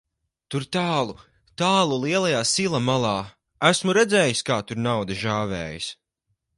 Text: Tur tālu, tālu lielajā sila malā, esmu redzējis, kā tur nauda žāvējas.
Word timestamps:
Tur 0.53 0.63
tālu, 0.75 1.13
tālu 1.63 1.99
lielajā 2.07 2.41
sila 2.53 2.81
malā, 2.87 3.13
esmu 3.73 3.99
redzējis, 4.01 4.45
kā 4.53 4.61
tur 4.69 4.85
nauda 4.91 5.23
žāvējas. 5.25 5.97